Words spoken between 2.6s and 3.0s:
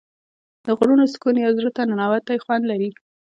لري.